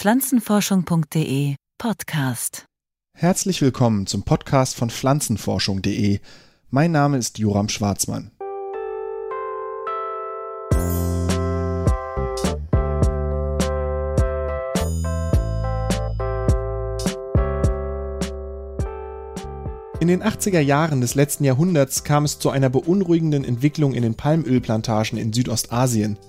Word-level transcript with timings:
Pflanzenforschung.de 0.00 1.56
Podcast. 1.76 2.66
Herzlich 3.16 3.60
willkommen 3.60 4.06
zum 4.06 4.22
Podcast 4.22 4.76
von 4.76 4.90
Pflanzenforschung.de. 4.90 6.20
Mein 6.70 6.92
Name 6.92 7.18
ist 7.18 7.40
Joram 7.40 7.68
Schwarzmann. 7.68 8.30
In 19.98 20.06
den 20.06 20.22
80er 20.22 20.60
Jahren 20.60 21.00
des 21.00 21.16
letzten 21.16 21.42
Jahrhunderts 21.42 22.04
kam 22.04 22.24
es 22.24 22.38
zu 22.38 22.50
einer 22.50 22.70
beunruhigenden 22.70 23.42
Entwicklung 23.42 23.94
in 23.94 24.04
den 24.04 24.14
Palmölplantagen 24.14 25.18
in 25.18 25.32
Südostasien. 25.32 26.20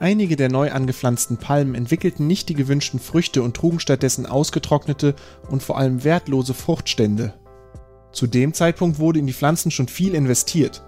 Einige 0.00 0.36
der 0.36 0.48
neu 0.48 0.70
angepflanzten 0.70 1.38
Palmen 1.38 1.74
entwickelten 1.74 2.26
nicht 2.26 2.48
die 2.48 2.54
gewünschten 2.54 3.00
Früchte 3.00 3.42
und 3.42 3.56
trugen 3.56 3.80
stattdessen 3.80 4.26
ausgetrocknete 4.26 5.16
und 5.50 5.62
vor 5.62 5.76
allem 5.76 6.04
wertlose 6.04 6.54
Fruchtstände. 6.54 7.34
Zu 8.12 8.28
dem 8.28 8.54
Zeitpunkt 8.54 8.98
wurde 9.00 9.18
in 9.18 9.26
die 9.26 9.32
Pflanzen 9.32 9.70
schon 9.70 9.88
viel 9.88 10.14
investiert. 10.14 10.84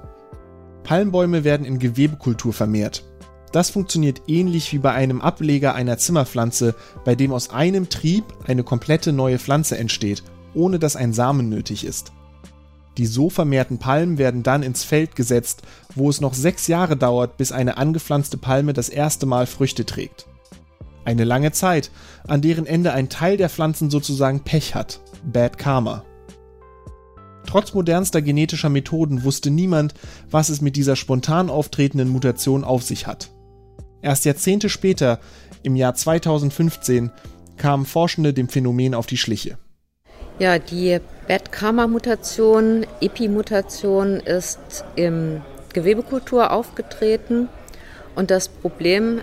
Palmbäume 0.85 1.43
werden 1.45 1.67
in 1.67 1.79
Gewebekultur 1.79 2.53
vermehrt. 2.53 3.05
Das 3.53 3.71
funktioniert 3.71 4.23
ähnlich 4.29 4.73
wie 4.73 4.79
bei 4.79 4.93
einem 4.93 5.21
Ableger 5.21 5.75
einer 5.75 5.99
Zimmerpflanze, 5.99 6.77
bei 7.05 7.17
dem 7.17 7.33
aus 7.33 7.51
einem 7.51 7.89
Trieb 7.89 8.25
eine 8.47 8.63
komplette 8.63 9.13
neue 9.13 9.41
Pflanze 9.41 9.77
entsteht, 9.77 10.23
ohne 10.55 10.79
dass 10.79 10.95
ein 10.95 11.13
Samen 11.13 11.49
nötig 11.49 11.85
ist. 11.85 12.13
Die 12.99 13.07
so 13.07 13.31
vermehrten 13.31 13.79
Palmen 13.79 14.19
werden 14.19 14.43
dann 14.43 14.63
ins 14.63 14.85
Feld 14.85 15.17
gesetzt, 15.17 15.63
wo 15.95 16.11
es 16.11 16.21
noch 16.21 16.35
sechs 16.35 16.67
Jahre 16.67 16.97
dauert, 16.97 17.37
bis 17.37 17.53
eine 17.53 17.77
angepflanzte 17.77 18.37
Palme 18.37 18.73
das 18.73 18.89
erste 18.89 19.27
Mal 19.27 19.47
Früchte 19.47 19.87
trägt. 19.87 20.27
Eine 21.05 21.25
lange 21.25 21.53
Zeit, 21.53 21.91
an 22.27 22.43
deren 22.43 22.67
Ende 22.67 22.93
ein 22.93 23.09
Teil 23.09 23.37
der 23.37 23.49
Pflanzen 23.49 23.91
sozusagen 23.91 24.41
Pech 24.41 24.75
hat. 24.75 25.01
Bad 25.25 25.57
Karma. 25.57 26.05
Trotz 27.47 27.75
modernster 27.75 28.23
genetischer 28.23 28.69
Methoden 28.69 29.25
wusste 29.25 29.51
niemand, 29.51 29.95
was 30.31 30.51
es 30.51 30.61
mit 30.61 30.77
dieser 30.77 30.97
spontan 30.97 31.51
auftretenden 31.51 32.09
Mutation 32.09 32.65
auf 32.65 32.83
sich 32.83 33.07
hat. 33.07 33.31
Erst 34.03 34.25
Jahrzehnte 34.25 34.69
später, 34.69 35.21
im 35.63 35.75
Jahr 35.75 35.95
2015, 35.95 37.11
kamen 37.57 37.87
Forschende 37.87 38.33
dem 38.33 38.49
Phänomen 38.49 38.95
auf 38.95 39.07
die 39.07 39.19
Schliche. 39.19 39.59
Ja, 40.39 40.59
die 40.59 41.01
Bad 41.31 41.53
Karma-Mutation, 41.53 42.85
Epi-Mutation 43.01 44.19
ist 44.19 44.85
im 44.97 45.43
Gewebekultur 45.73 46.51
aufgetreten 46.51 47.49
und 48.17 48.33
das 48.33 48.49
Problem 48.49 49.21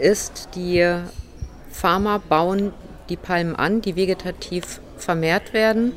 ist, 0.00 0.48
die 0.54 1.02
Farmer 1.70 2.18
bauen 2.18 2.72
die 3.10 3.18
Palmen 3.18 3.56
an, 3.56 3.82
die 3.82 3.94
vegetativ 3.94 4.80
vermehrt 4.96 5.52
werden. 5.52 5.92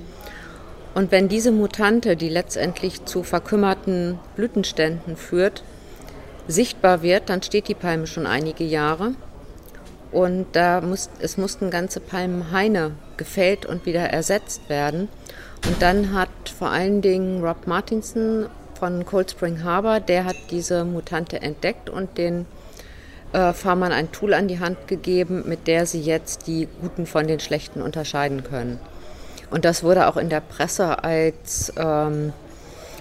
Und 0.94 1.14
wenn 1.14 1.30
diese 1.30 1.54
Mutante, 1.54 2.18
die 2.18 2.28
letztendlich 2.28 3.06
zu 3.06 3.24
verkümmerten 3.24 4.20
Blütenständen 4.36 5.16
führt, 5.16 5.64
sichtbar 6.50 7.04
wird, 7.04 7.30
dann 7.30 7.42
steht 7.42 7.70
die 7.70 7.74
Palme 7.74 8.06
schon 8.06 8.28
einige 8.28 8.66
Jahre. 8.66 9.14
Und 10.12 10.48
da 10.54 10.82
muss, 10.82 11.10
es 11.20 11.38
mussten 11.38 11.70
ganze 11.70 12.00
Palmenhaine 12.00 12.92
gefällt 13.18 13.66
und 13.66 13.86
wieder 13.86 14.10
ersetzt 14.10 14.70
werden. 14.70 15.10
Und 15.66 15.82
dann 15.82 16.14
hat 16.14 16.30
vor 16.58 16.70
allen 16.70 17.02
Dingen 17.02 17.44
Rob 17.44 17.68
Martinson 17.68 18.48
von 18.80 19.06
Cold 19.06 19.32
Spring 19.32 19.64
Harbor, 19.64 20.00
der 20.00 20.26
hat 20.26 20.36
diese 20.52 20.86
Mutante 20.86 21.42
entdeckt 21.42 21.90
und 21.90 22.18
den 22.18 22.46
äh, 23.34 23.54
Farmern 23.54 23.92
ein 23.92 24.12
Tool 24.12 24.34
an 24.34 24.48
die 24.48 24.60
Hand 24.60 24.88
gegeben, 24.88 25.44
mit 25.48 25.68
der 25.68 25.86
sie 25.86 26.02
jetzt 26.02 26.48
die 26.48 26.68
Guten 26.82 27.06
von 27.06 27.28
den 27.28 27.40
Schlechten 27.40 27.82
unterscheiden 27.82 28.44
können. 28.44 28.80
Und 29.50 29.66
das 29.66 29.84
wurde 29.84 30.08
auch 30.08 30.18
in 30.18 30.30
der 30.30 30.42
Presse 30.42 31.04
als 31.04 31.74
ähm, 31.78 32.34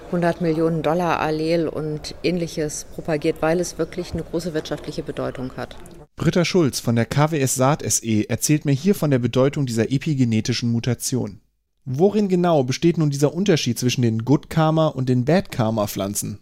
100 0.06 0.40
Millionen 0.40 0.82
Dollar 0.82 1.20
Allel 1.20 1.68
und 1.68 2.14
ähnliches 2.22 2.86
propagiert, 2.94 3.36
weil 3.40 3.60
es 3.60 3.78
wirklich 3.78 4.12
eine 4.12 4.22
große 4.22 4.54
wirtschaftliche 4.54 5.02
Bedeutung 5.02 5.52
hat. 5.56 5.76
Britta 6.18 6.46
Schulz 6.46 6.80
von 6.80 6.96
der 6.96 7.04
KWS 7.04 7.56
Saat 7.56 7.82
SE 7.92 8.28
erzählt 8.30 8.64
mir 8.64 8.72
hier 8.72 8.94
von 8.94 9.10
der 9.10 9.18
Bedeutung 9.18 9.66
dieser 9.66 9.92
epigenetischen 9.92 10.72
Mutation. 10.72 11.42
Worin 11.84 12.30
genau 12.30 12.64
besteht 12.64 12.96
nun 12.96 13.10
dieser 13.10 13.34
Unterschied 13.34 13.78
zwischen 13.78 14.00
den 14.00 14.24
Good 14.24 14.48
Karma 14.48 14.86
und 14.86 15.10
den 15.10 15.26
Bad 15.26 15.52
Karma 15.52 15.86
Pflanzen? 15.86 16.38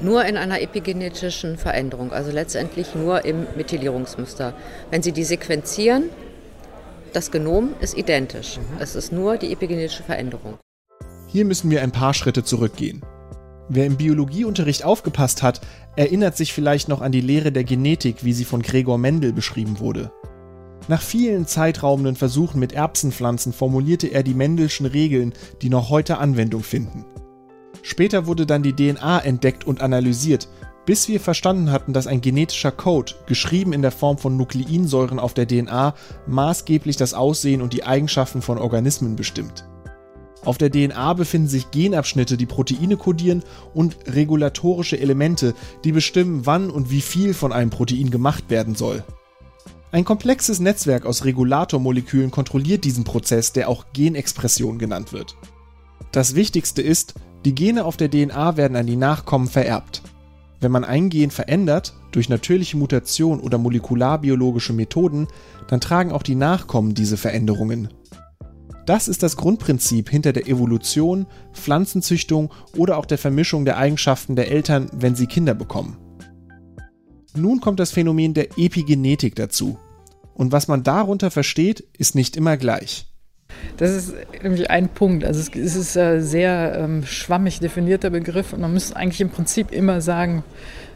Nur 0.00 0.24
in 0.24 0.36
einer 0.36 0.60
epigenetischen 0.60 1.56
Veränderung, 1.56 2.10
also 2.10 2.32
letztendlich 2.32 2.96
nur 2.96 3.24
im 3.24 3.46
Methylierungsmuster. 3.56 4.54
Wenn 4.90 5.04
Sie 5.04 5.12
die 5.12 5.24
sequenzieren, 5.24 6.10
das 7.12 7.30
Genom 7.30 7.74
ist 7.80 7.96
identisch. 7.96 8.58
Mhm. 8.58 8.80
Es 8.80 8.96
ist 8.96 9.12
nur 9.12 9.36
die 9.36 9.52
epigenetische 9.52 10.02
Veränderung. 10.02 10.58
Hier 11.28 11.44
müssen 11.44 11.70
wir 11.70 11.80
ein 11.80 11.92
paar 11.92 12.12
Schritte 12.12 12.42
zurückgehen. 12.42 13.02
Wer 13.68 13.84
im 13.86 13.96
Biologieunterricht 13.96 14.84
aufgepasst 14.84 15.42
hat, 15.42 15.60
erinnert 15.96 16.36
sich 16.36 16.52
vielleicht 16.52 16.88
noch 16.88 17.02
an 17.02 17.12
die 17.12 17.20
Lehre 17.20 17.52
der 17.52 17.64
Genetik, 17.64 18.24
wie 18.24 18.32
sie 18.32 18.44
von 18.44 18.62
Gregor 18.62 18.96
Mendel 18.96 19.32
beschrieben 19.32 19.78
wurde. 19.78 20.10
Nach 20.88 21.02
vielen 21.02 21.46
zeitraubenden 21.46 22.16
Versuchen 22.16 22.60
mit 22.60 22.72
Erbsenpflanzen 22.72 23.52
formulierte 23.52 24.06
er 24.06 24.22
die 24.22 24.32
Mendelschen 24.32 24.86
Regeln, 24.86 25.34
die 25.60 25.68
noch 25.68 25.90
heute 25.90 26.16
Anwendung 26.16 26.62
finden. 26.62 27.04
Später 27.82 28.26
wurde 28.26 28.46
dann 28.46 28.62
die 28.62 28.74
DNA 28.74 29.18
entdeckt 29.20 29.66
und 29.66 29.82
analysiert, 29.82 30.48
bis 30.86 31.06
wir 31.08 31.20
verstanden 31.20 31.70
hatten, 31.70 31.92
dass 31.92 32.06
ein 32.06 32.22
genetischer 32.22 32.72
Code, 32.72 33.12
geschrieben 33.26 33.74
in 33.74 33.82
der 33.82 33.90
Form 33.90 34.16
von 34.16 34.38
Nukleinsäuren 34.38 35.18
auf 35.18 35.34
der 35.34 35.46
DNA, 35.46 35.94
maßgeblich 36.26 36.96
das 36.96 37.12
Aussehen 37.12 37.60
und 37.60 37.74
die 37.74 37.84
Eigenschaften 37.84 38.40
von 38.40 38.56
Organismen 38.56 39.14
bestimmt. 39.14 39.66
Auf 40.48 40.56
der 40.56 40.70
DNA 40.70 41.12
befinden 41.12 41.46
sich 41.46 41.70
Genabschnitte, 41.72 42.38
die 42.38 42.46
Proteine 42.46 42.96
kodieren 42.96 43.42
und 43.74 43.98
regulatorische 44.06 44.98
Elemente, 44.98 45.54
die 45.84 45.92
bestimmen, 45.92 46.46
wann 46.46 46.70
und 46.70 46.90
wie 46.90 47.02
viel 47.02 47.34
von 47.34 47.52
einem 47.52 47.68
Protein 47.68 48.08
gemacht 48.08 48.44
werden 48.48 48.74
soll. 48.74 49.04
Ein 49.92 50.06
komplexes 50.06 50.58
Netzwerk 50.58 51.04
aus 51.04 51.26
Regulatormolekülen 51.26 52.30
kontrolliert 52.30 52.84
diesen 52.84 53.04
Prozess, 53.04 53.52
der 53.52 53.68
auch 53.68 53.92
Genexpression 53.92 54.78
genannt 54.78 55.12
wird. 55.12 55.36
Das 56.12 56.34
Wichtigste 56.34 56.80
ist, 56.80 57.12
die 57.44 57.54
Gene 57.54 57.84
auf 57.84 57.98
der 57.98 58.10
DNA 58.10 58.56
werden 58.56 58.78
an 58.78 58.86
die 58.86 58.96
Nachkommen 58.96 59.48
vererbt. 59.48 60.00
Wenn 60.62 60.72
man 60.72 60.84
ein 60.84 61.10
Gen 61.10 61.30
verändert, 61.30 61.92
durch 62.10 62.30
natürliche 62.30 62.78
Mutation 62.78 63.40
oder 63.40 63.58
molekularbiologische 63.58 64.72
Methoden, 64.72 65.28
dann 65.66 65.82
tragen 65.82 66.10
auch 66.10 66.22
die 66.22 66.36
Nachkommen 66.36 66.94
diese 66.94 67.18
Veränderungen. 67.18 67.90
Das 68.88 69.06
ist 69.06 69.22
das 69.22 69.36
Grundprinzip 69.36 70.08
hinter 70.08 70.32
der 70.32 70.48
Evolution, 70.48 71.26
Pflanzenzüchtung 71.52 72.54
oder 72.74 72.96
auch 72.96 73.04
der 73.04 73.18
Vermischung 73.18 73.66
der 73.66 73.76
Eigenschaften 73.76 74.34
der 74.34 74.50
Eltern, 74.50 74.88
wenn 74.94 75.14
sie 75.14 75.26
Kinder 75.26 75.52
bekommen. 75.52 75.98
Nun 77.36 77.60
kommt 77.60 77.80
das 77.80 77.90
Phänomen 77.90 78.32
der 78.32 78.56
Epigenetik 78.56 79.34
dazu. 79.34 79.78
Und 80.32 80.52
was 80.52 80.68
man 80.68 80.84
darunter 80.84 81.30
versteht, 81.30 81.80
ist 81.98 82.14
nicht 82.14 82.34
immer 82.34 82.56
gleich. 82.56 83.04
Das 83.76 83.90
ist 83.90 84.14
nämlich 84.42 84.70
ein 84.70 84.88
Punkt. 84.88 85.22
Also 85.22 85.40
es 85.52 85.76
ist 85.76 85.98
ein 85.98 86.22
sehr 86.22 86.78
ähm, 86.78 87.04
schwammig 87.04 87.60
definierter 87.60 88.08
Begriff 88.08 88.54
und 88.54 88.62
man 88.62 88.72
muss 88.72 88.94
eigentlich 88.94 89.20
im 89.20 89.28
Prinzip 89.28 89.70
immer 89.70 90.00
sagen, 90.00 90.44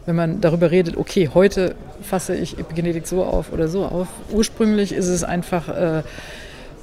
wenn 0.06 0.16
man 0.16 0.40
darüber 0.40 0.70
redet, 0.70 0.96
okay, 0.96 1.28
heute 1.34 1.74
fasse 2.00 2.34
ich 2.34 2.58
Epigenetik 2.58 3.06
so 3.06 3.22
auf 3.22 3.52
oder 3.52 3.68
so 3.68 3.84
auf. 3.84 4.08
Ursprünglich 4.32 4.92
ist 4.92 5.08
es 5.08 5.24
einfach 5.24 5.68
äh, 5.68 6.02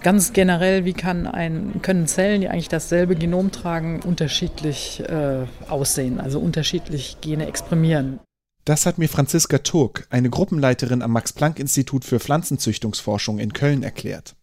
Ganz 0.01 0.31
generell, 0.31 0.85
wie 0.85 0.95
ein, 1.03 1.81
können 1.81 2.07
Zellen, 2.07 2.41
die 2.41 2.47
eigentlich 2.47 2.69
dasselbe 2.69 3.15
Genom 3.15 3.51
tragen, 3.51 4.01
unterschiedlich 4.01 5.03
äh, 5.07 5.45
aussehen, 5.67 6.19
also 6.21 6.39
unterschiedlich 6.39 7.17
Gene 7.21 7.47
exprimieren? 7.47 8.19
Das 8.63 8.85
hat 8.85 8.97
mir 8.97 9.09
Franziska 9.09 9.57
Turk, 9.57 10.07
eine 10.09 10.29
Gruppenleiterin 10.29 11.01
am 11.01 11.11
Max-Planck-Institut 11.11 12.05
für 12.05 12.19
Pflanzenzüchtungsforschung 12.19 13.39
in 13.39 13.51
Köln, 13.51 13.83
erklärt. 13.83 14.35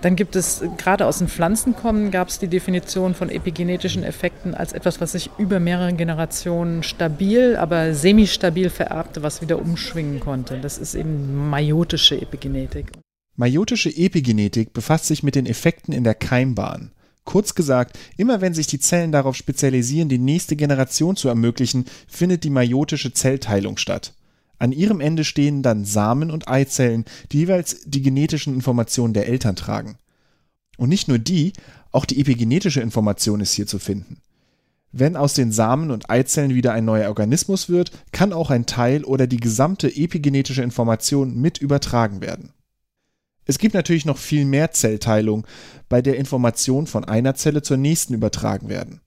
Dann 0.00 0.16
gibt 0.16 0.36
es, 0.36 0.62
gerade 0.76 1.06
aus 1.06 1.18
den 1.18 1.28
Pflanzen 1.28 1.74
kommen, 1.74 2.10
gab 2.10 2.28
es 2.28 2.38
die 2.38 2.48
Definition 2.48 3.14
von 3.14 3.30
epigenetischen 3.30 4.02
Effekten 4.02 4.54
als 4.54 4.72
etwas, 4.72 5.00
was 5.00 5.12
sich 5.12 5.30
über 5.38 5.60
mehrere 5.60 5.94
Generationen 5.94 6.82
stabil, 6.82 7.56
aber 7.56 7.94
semistabil 7.94 8.68
vererbte, 8.70 9.22
was 9.22 9.40
wieder 9.40 9.58
umschwingen 9.58 10.20
konnte. 10.20 10.58
Das 10.58 10.78
ist 10.78 10.94
eben 10.94 11.48
meiotische 11.48 12.20
Epigenetik. 12.20 12.92
Meiotische 13.36 13.90
Epigenetik 13.90 14.72
befasst 14.72 15.06
sich 15.06 15.24
mit 15.24 15.34
den 15.34 15.46
Effekten 15.46 15.92
in 15.92 16.04
der 16.04 16.14
Keimbahn. 16.14 16.92
Kurz 17.24 17.54
gesagt, 17.54 17.98
immer 18.16 18.40
wenn 18.40 18.54
sich 18.54 18.68
die 18.68 18.78
Zellen 18.78 19.10
darauf 19.10 19.34
spezialisieren, 19.34 20.08
die 20.08 20.18
nächste 20.18 20.54
Generation 20.54 21.16
zu 21.16 21.28
ermöglichen, 21.28 21.86
findet 22.06 22.44
die 22.44 22.50
meiotische 22.50 23.12
Zellteilung 23.12 23.76
statt. 23.76 24.14
An 24.58 24.70
ihrem 24.70 25.00
Ende 25.00 25.24
stehen 25.24 25.62
dann 25.62 25.84
Samen 25.84 26.30
und 26.30 26.48
Eizellen, 26.48 27.06
die 27.32 27.38
jeweils 27.38 27.80
die 27.86 28.02
genetischen 28.02 28.54
Informationen 28.54 29.14
der 29.14 29.26
Eltern 29.26 29.56
tragen. 29.56 29.96
Und 30.76 30.88
nicht 30.88 31.08
nur 31.08 31.18
die, 31.18 31.54
auch 31.90 32.04
die 32.04 32.20
epigenetische 32.20 32.80
Information 32.80 33.40
ist 33.40 33.52
hier 33.52 33.66
zu 33.66 33.80
finden. 33.80 34.18
Wenn 34.92 35.16
aus 35.16 35.34
den 35.34 35.50
Samen 35.50 35.90
und 35.90 36.08
Eizellen 36.08 36.54
wieder 36.54 36.72
ein 36.72 36.84
neuer 36.84 37.08
Organismus 37.08 37.68
wird, 37.68 37.90
kann 38.12 38.32
auch 38.32 38.50
ein 38.50 38.66
Teil 38.66 39.02
oder 39.02 39.26
die 39.26 39.38
gesamte 39.38 39.88
epigenetische 39.88 40.62
Information 40.62 41.40
mit 41.40 41.58
übertragen 41.58 42.20
werden. 42.20 42.52
Es 43.46 43.58
gibt 43.58 43.74
natürlich 43.74 44.06
noch 44.06 44.18
viel 44.18 44.44
mehr 44.44 44.70
Zellteilung, 44.70 45.46
bei 45.88 46.02
der 46.02 46.16
Informationen 46.16 46.86
von 46.86 47.04
einer 47.04 47.34
Zelle 47.34 47.62
zur 47.62 47.76
nächsten 47.76 48.14
übertragen 48.14 48.68
werden. 48.68 49.00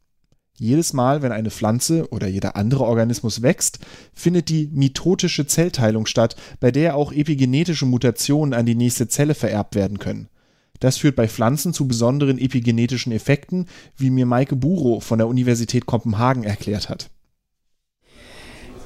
Jedes 0.59 0.93
Mal, 0.93 1.21
wenn 1.21 1.31
eine 1.31 1.51
Pflanze 1.51 2.09
oder 2.09 2.27
jeder 2.27 2.55
andere 2.55 2.85
Organismus 2.85 3.43
wächst, 3.43 3.79
findet 4.13 4.49
die 4.49 4.69
mitotische 4.73 5.45
Zellteilung 5.45 6.07
statt, 6.07 6.35
bei 6.59 6.71
der 6.71 6.95
auch 6.95 7.11
epigenetische 7.11 7.85
Mutationen 7.85 8.55
an 8.55 8.65
die 8.65 8.73
nächste 8.73 9.07
Zelle 9.07 9.35
vererbt 9.35 9.75
werden 9.75 9.99
können. 9.99 10.29
Das 10.79 10.97
führt 10.97 11.15
bei 11.15 11.27
Pflanzen 11.27 11.73
zu 11.73 11.87
besonderen 11.87 12.39
epigenetischen 12.39 13.11
Effekten, 13.11 13.67
wie 13.97 14.09
mir 14.09 14.25
Maike 14.25 14.55
Buro 14.55 14.99
von 14.99 15.19
der 15.19 15.27
Universität 15.27 15.85
Kopenhagen 15.85 16.43
erklärt 16.43 16.89
hat. 16.89 17.09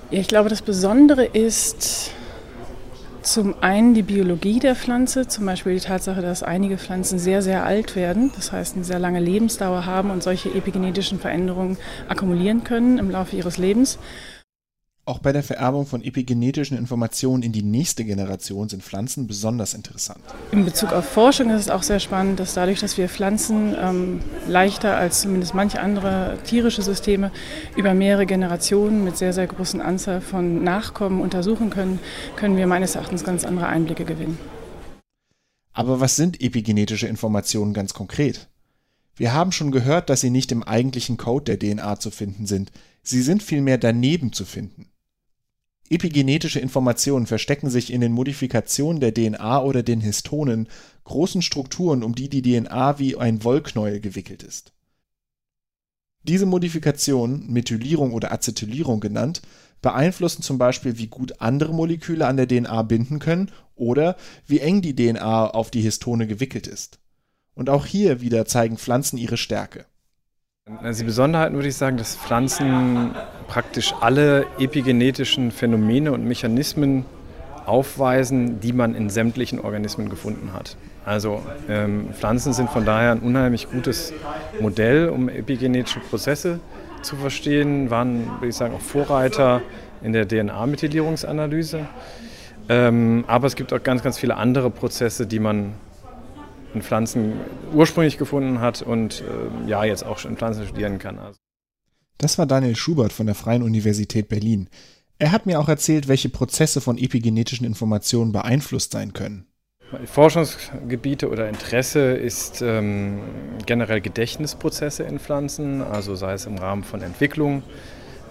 Ja, 0.10 0.20
ich 0.20 0.28
glaube, 0.28 0.50
das 0.50 0.62
Besondere 0.62 1.26
ist 1.26 2.12
zum 3.22 3.56
einen 3.62 3.94
die 3.94 4.02
Biologie 4.02 4.60
der 4.60 4.76
Pflanze, 4.76 5.28
zum 5.28 5.46
Beispiel 5.46 5.76
die 5.76 5.80
Tatsache, 5.86 6.22
dass 6.22 6.44
einige 6.44 6.78
Pflanzen 6.78 7.20
sehr, 7.20 7.42
sehr 7.42 7.66
alt 7.66 7.96
werden, 7.96 8.32
das 8.36 8.52
heißt 8.52 8.76
eine 8.76 8.84
sehr 8.84 9.00
lange 9.00 9.20
Lebensdauer 9.20 9.86
haben 9.86 10.10
und 10.10 10.24
solche 10.24 10.50
epigenetischen 10.50 11.20
Veränderungen 11.20 11.78
akkumulieren 12.10 12.64
können 12.64 12.98
im 12.98 13.12
Laufe 13.12 13.36
ihres 13.36 13.58
Lebens. 13.58 14.00
Auch 15.04 15.18
bei 15.18 15.32
der 15.32 15.42
Vererbung 15.42 15.88
von 15.88 16.04
epigenetischen 16.04 16.78
Informationen 16.78 17.42
in 17.42 17.52
die 17.52 17.64
nächste 17.64 18.06
Generation 18.06 18.70
sind 18.70 18.84
Pflanzen 18.84 19.26
besonders 19.26 19.74
interessant. 19.74 20.20
In 20.52 20.64
Bezug 20.64 20.94
auf 20.94 21.06
Forschung 21.06 21.50
ist 21.50 21.62
es 21.62 21.70
auch 21.72 21.82
sehr 21.82 22.00
spannend, 22.00 22.40
dass 22.40 22.54
dadurch, 22.54 22.80
dass 22.82 23.00
wir 23.00 23.10
Pflanzen 23.10 23.76
ähm, 23.82 24.20
leichter 24.48 24.96
als 24.96 25.22
zumindest 25.22 25.56
manche 25.56 25.80
andere 25.80 26.38
tierische 26.46 26.84
Systeme 26.84 27.32
über 27.76 27.96
mehrere 27.96 28.28
Generationen 28.28 29.04
mit 29.04 29.18
sehr, 29.18 29.34
sehr 29.34 29.48
großen 29.48 29.82
Anzahl 29.82 30.22
von 30.22 30.64
Nachkommen 30.64 31.20
untersuchen 31.20 31.72
können, 31.72 31.98
können 32.36 32.56
wir 32.56 32.68
meines 32.68 32.94
Erachtens 32.94 33.24
ganz 33.24 33.44
andere 33.44 33.66
Einblicke 33.66 34.06
gewinnen. 34.06 34.38
Aber 35.74 36.00
was 36.00 36.16
sind 36.16 36.42
epigenetische 36.42 37.08
Informationen 37.08 37.74
ganz 37.74 37.96
konkret? 37.96 38.50
Wir 39.16 39.34
haben 39.34 39.52
schon 39.52 39.72
gehört, 39.72 40.12
dass 40.12 40.22
sie 40.22 40.30
nicht 40.30 40.52
im 40.52 40.62
eigentlichen 40.62 41.18
Code 41.18 41.56
der 41.56 41.60
DNA 41.60 42.00
zu 42.00 42.12
finden 42.12 42.46
sind. 42.46 42.72
Sie 43.02 43.24
sind 43.24 43.42
vielmehr 43.42 43.80
daneben 43.80 44.32
zu 44.32 44.46
finden. 44.46 44.91
Epigenetische 45.92 46.62
Informationen 46.62 47.26
verstecken 47.26 47.70
sich 47.70 47.92
in 47.92 48.00
den 48.00 48.14
Modifikationen 48.14 49.02
der 49.02 49.14
DNA 49.14 49.62
oder 49.62 49.84
den 49.84 50.00
Histonen, 50.00 50.70
großen 51.04 51.42
Strukturen, 51.42 52.02
um 52.02 52.16
die 52.16 52.30
die 52.30 52.42
DNA 52.42 52.98
wie 52.98 53.18
ein 53.18 53.44
Wollknäuel 53.44 54.00
gewickelt 54.00 54.42
ist. 54.42 54.72
Diese 56.24 56.46
Modifikationen, 56.46 57.52
Methylierung 57.52 58.14
oder 58.14 58.32
Acetylierung 58.32 59.02
genannt, 59.02 59.42
beeinflussen 59.82 60.44
zum 60.44 60.58
Beispiel, 60.58 60.98
wie 60.98 61.08
gut 61.08 61.42
andere 61.42 61.74
Moleküle 61.74 62.26
an 62.26 62.38
der 62.38 62.48
DNA 62.48 62.84
binden 62.84 63.20
können 63.20 63.52
oder 63.76 64.16
wie 64.48 64.62
eng 64.62 64.82
die 64.82 64.96
DNA 64.96 65.50
auf 65.50 65.72
die 65.72 65.82
Histone 65.82 66.26
gewickelt 66.26 66.68
ist. 66.68 67.00
Und 67.54 67.70
auch 67.70 67.86
hier 67.86 68.22
wieder 68.22 68.46
zeigen 68.46 68.78
Pflanzen 68.78 69.18
ihre 69.18 69.36
Stärke. 69.36 69.88
Also 70.82 71.00
die 71.02 71.06
Besonderheiten 71.06 71.56
würde 71.56 71.68
ich 71.68 71.76
sagen, 71.76 71.98
dass 71.98 72.16
Pflanzen 72.16 73.12
praktisch 73.48 73.94
alle 74.00 74.46
epigenetischen 74.58 75.52
Phänomene 75.52 76.12
und 76.12 76.26
Mechanismen 76.26 77.06
aufweisen, 77.66 78.60
die 78.60 78.74
man 78.74 78.96
in 78.96 79.10
sämtlichen 79.10 79.60
Organismen 79.60 80.10
gefunden 80.10 80.54
hat. 80.54 80.78
Also 81.06 81.42
ähm, 81.68 82.10
Pflanzen 82.14 82.54
sind 82.54 82.70
von 82.70 82.86
daher 82.86 83.12
ein 83.12 83.20
unheimlich 83.20 83.70
gutes 83.70 84.14
Modell, 84.60 85.10
um 85.10 85.30
epigenetische 85.30 86.00
Prozesse 86.00 86.60
zu 87.02 87.16
verstehen, 87.16 87.90
waren, 87.90 88.28
würde 88.40 88.48
ich 88.48 88.56
sagen, 88.56 88.76
auch 88.76 88.82
Vorreiter 88.82 89.62
in 90.02 90.14
der 90.14 90.28
DNA-Methylierungsanalyse. 90.28 91.86
Ähm, 92.70 93.24
aber 93.28 93.48
es 93.48 93.56
gibt 93.56 93.74
auch 93.74 93.82
ganz, 93.82 94.04
ganz 94.04 94.18
viele 94.18 94.38
andere 94.38 94.70
Prozesse, 94.70 95.26
die 95.26 95.40
man 95.40 95.74
in 96.74 96.82
Pflanzen 96.82 97.34
ursprünglich 97.74 98.18
gefunden 98.18 98.60
hat 98.60 98.82
und 98.82 99.22
äh, 99.22 99.70
ja, 99.70 99.84
jetzt 99.84 100.06
auch 100.06 100.24
in 100.26 100.38
Pflanzen 100.38 100.66
studieren 100.66 101.00
kann. 101.00 101.20
Also. 101.20 101.40
Das 102.18 102.38
war 102.38 102.46
Daniel 102.46 102.76
Schubert 102.76 103.14
von 103.14 103.26
der 103.26 103.36
Freien 103.36 103.64
Universität 103.64 104.30
Berlin. 104.30 104.70
Er 105.18 105.32
hat 105.32 105.46
mir 105.46 105.60
auch 105.60 105.70
erzählt, 105.70 106.08
welche 106.08 106.30
Prozesse 106.30 106.82
von 106.82 106.98
epigenetischen 106.98 107.66
Informationen 107.66 108.32
beeinflusst 108.32 108.92
sein 108.92 109.14
können. 109.14 109.46
Forschungsgebiete 110.06 111.30
oder 111.30 111.50
Interesse 111.50 112.14
ist 112.14 112.62
ähm, 112.62 113.22
generell 113.66 114.02
Gedächtnisprozesse 114.02 115.04
in 115.04 115.20
Pflanzen, 115.20 115.82
also 115.82 116.16
sei 116.16 116.34
es 116.34 116.46
im 116.46 116.58
Rahmen 116.58 116.84
von 116.84 117.02
Entwicklung, 117.02 117.62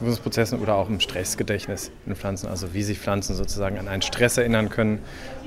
Entwicklungsprozessen 0.00 0.60
oder 0.60 0.76
auch 0.76 0.88
im 0.88 0.98
Stressgedächtnis 0.98 1.90
in 2.06 2.16
Pflanzen, 2.16 2.48
also 2.48 2.72
wie 2.72 2.82
sich 2.82 2.98
Pflanzen 2.98 3.36
sozusagen 3.36 3.78
an 3.78 3.86
einen 3.86 4.00
Stress 4.00 4.38
erinnern 4.38 4.70
können, 4.70 5.00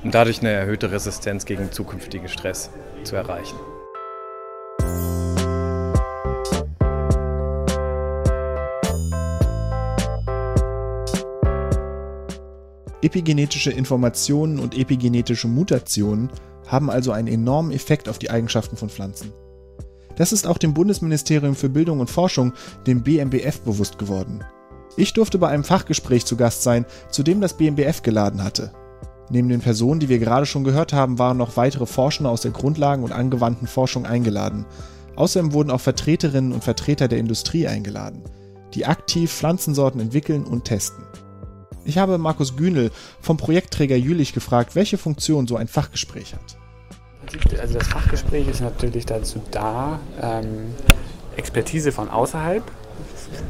um 0.04 0.12
dadurch 0.12 0.42
eine 0.42 0.52
erhöhte 0.52 0.92
Resistenz 0.92 1.46
gegen 1.46 1.72
zukünftige 1.72 2.30
Stress 2.30 2.70
zu 3.04 3.16
erreichen. 3.16 3.56
Epigenetische 13.02 13.72
Informationen 13.72 14.60
und 14.60 14.78
epigenetische 14.78 15.48
Mutationen 15.48 16.30
haben 16.68 16.92
also 16.92 17.12
einen 17.12 17.28
enormen 17.28 17.72
Effekt 17.72 18.08
auf 18.08 18.20
die 18.20 18.30
Eigenschaften 18.30 18.78
von 18.78 18.90
Pflanzen. 18.90 19.34
Das 20.16 20.32
ist 20.32 20.46
auch 20.48 20.58
dem 20.58 20.74
Bundesministerium 20.74 21.56
für 21.56 21.70
Bildung 21.70 22.00
und 22.00 22.10
Forschung, 22.10 22.54
dem 22.86 23.04
BMBF, 23.04 23.62
bewusst 23.62 23.98
geworden. 23.98 24.44
Ich 24.96 25.14
durfte 25.14 25.40
bei 25.40 25.48
einem 25.48 25.64
Fachgespräch 25.64 26.26
zu 26.26 26.38
Gast 26.38 26.64
sein, 26.64 26.86
zu 27.10 27.24
dem 27.24 27.42
das 27.42 27.58
BMBF 27.58 28.04
geladen 28.04 28.44
hatte. 28.44 28.72
Neben 29.30 29.50
den 29.50 29.62
Personen, 29.62 30.00
die 30.00 30.10
wir 30.10 30.20
gerade 30.20 30.46
schon 30.46 30.64
gehört 30.64 30.94
haben, 30.94 31.18
waren 31.18 31.38
noch 31.38 31.58
weitere 31.58 31.86
Forschende 31.86 32.30
aus 32.30 32.42
der 32.42 32.52
Grundlagen- 32.52 33.04
und 33.04 33.12
angewandten 33.12 33.68
Forschung 33.68 34.06
eingeladen. 34.06 34.66
Außerdem 35.16 35.54
wurden 35.54 35.72
auch 35.72 35.82
Vertreterinnen 35.82 36.52
und 36.52 36.64
Vertreter 36.64 37.08
der 37.08 37.20
Industrie 37.20 37.68
eingeladen, 37.68 38.24
die 38.74 38.86
aktiv 38.86 39.32
Pflanzensorten 39.32 40.02
entwickeln 40.02 40.44
und 40.44 40.66
testen. 40.66 41.04
Ich 41.86 41.98
habe 41.98 42.18
Markus 42.18 42.56
Günel 42.56 42.92
vom 43.20 43.38
Projektträger 43.38 43.96
Jülich 43.96 44.34
gefragt, 44.34 44.76
welche 44.76 44.98
Funktion 44.98 45.48
so 45.48 45.58
ein 45.58 45.68
Fachgespräch 45.68 46.34
hat. 46.34 46.58
Also 47.60 47.80
das 47.80 47.88
Fachgespräch 47.88 48.48
ist 48.48 48.62
natürlich 48.62 49.06
dazu 49.06 49.42
da, 49.52 50.00
ähm, 50.22 50.74
Expertise 51.36 51.92
von 51.92 52.10
außerhalb 52.10 52.64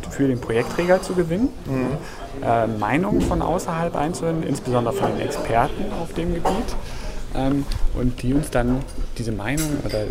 für 0.09 0.27
den 0.27 0.39
Projektträger 0.39 1.01
zu 1.01 1.13
gewinnen, 1.13 1.49
mhm. 1.65 1.97
äh, 2.41 2.67
Meinungen 2.67 3.21
von 3.21 3.41
außerhalb 3.41 3.95
einzuholen, 3.95 4.43
insbesondere 4.43 4.93
von 4.93 5.11
den 5.11 5.21
Experten 5.21 5.91
auf 6.01 6.13
dem 6.13 6.33
Gebiet. 6.33 6.75
Ähm, 7.35 7.65
und 7.95 8.21
die 8.21 8.33
uns 8.33 8.51
dann 8.51 8.79
diese 9.17 9.31
Meinung 9.31 9.77
oder 9.85 10.03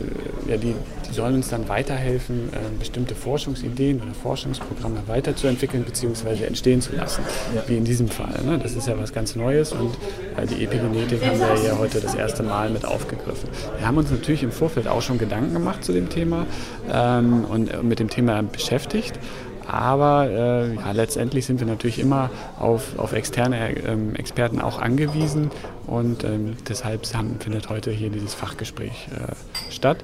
ja, 0.48 0.56
die, 0.56 0.74
die 1.08 1.14
sollen 1.14 1.34
uns 1.36 1.48
dann 1.48 1.68
weiterhelfen, 1.68 2.48
äh, 2.52 2.78
bestimmte 2.78 3.14
Forschungsideen 3.14 4.00
oder 4.02 4.14
Forschungsprogramme 4.14 5.02
weiterzuentwickeln 5.06 5.84
bzw. 5.84 6.44
entstehen 6.44 6.80
zu 6.80 6.94
lassen, 6.94 7.22
ja. 7.54 7.62
wie 7.66 7.76
in 7.76 7.84
diesem 7.84 8.08
Fall. 8.08 8.42
Ne? 8.44 8.58
Das 8.58 8.74
ist 8.74 8.88
ja 8.88 8.98
was 8.98 9.12
ganz 9.12 9.36
Neues 9.36 9.72
und 9.72 9.94
äh, 10.36 10.46
die 10.46 10.64
Epigenetik 10.64 11.24
haben 11.24 11.38
wir 11.38 11.62
ja 11.64 11.78
heute 11.78 12.00
das 12.00 12.14
erste 12.14 12.42
Mal 12.42 12.70
mit 12.70 12.84
aufgegriffen. 12.84 13.48
Wir 13.78 13.86
haben 13.86 13.96
uns 13.96 14.10
natürlich 14.10 14.42
im 14.42 14.52
Vorfeld 14.52 14.88
auch 14.88 15.02
schon 15.02 15.18
Gedanken 15.18 15.52
gemacht 15.52 15.84
zu 15.84 15.92
dem 15.92 16.08
Thema 16.08 16.46
ähm, 16.92 17.44
und 17.44 17.72
äh, 17.72 17.82
mit 17.82 17.98
dem 17.98 18.10
Thema 18.10 18.42
beschäftigt. 18.42 19.18
Aber 19.66 20.28
äh, 20.28 20.74
ja, 20.74 20.92
letztendlich 20.92 21.46
sind 21.46 21.60
wir 21.60 21.66
natürlich 21.66 21.98
immer 21.98 22.30
auf, 22.58 22.98
auf 22.98 23.12
externe 23.12 23.76
ähm, 23.86 24.14
Experten 24.16 24.60
auch 24.60 24.80
angewiesen 24.80 25.50
und 25.86 26.24
ähm, 26.24 26.56
deshalb 26.68 27.06
findet 27.06 27.68
heute 27.68 27.90
hier 27.90 28.10
dieses 28.10 28.34
Fachgespräch 28.34 29.08
äh, 29.12 29.72
statt. 29.72 29.98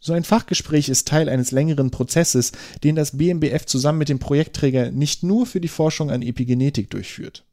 So 0.00 0.12
ein 0.12 0.22
Fachgespräch 0.22 0.88
ist 0.88 1.08
Teil 1.08 1.28
eines 1.28 1.50
längeren 1.50 1.90
Prozesses, 1.90 2.52
den 2.84 2.94
das 2.94 3.18
BMBF 3.18 3.66
zusammen 3.66 3.98
mit 3.98 4.08
dem 4.08 4.20
Projektträger 4.20 4.92
nicht 4.92 5.24
nur 5.24 5.44
für 5.44 5.60
die 5.60 5.68
Forschung 5.68 6.10
an 6.10 6.22
Epigenetik 6.22 6.88
durchführt. 6.90 7.44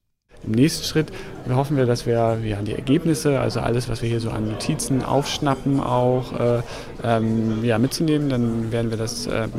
Im 0.45 0.51
nächsten 0.51 0.83
Schritt 0.83 1.11
hoffen 1.49 1.75
wir, 1.75 1.87
dass 1.87 2.05
wir 2.05 2.39
ja, 2.43 2.61
die 2.61 2.73
Ergebnisse, 2.73 3.39
also 3.39 3.61
alles, 3.61 3.89
was 3.89 4.03
wir 4.03 4.09
hier 4.09 4.19
so 4.19 4.29
an 4.29 4.47
Notizen 4.47 5.03
aufschnappen, 5.03 5.79
auch 5.79 6.39
äh, 6.39 6.61
ähm, 7.03 7.63
ja, 7.63 7.79
mitzunehmen. 7.79 8.29
Dann 8.29 8.71
werden 8.71 8.91
wir 8.91 8.97
das 8.97 9.25
ähm, 9.25 9.51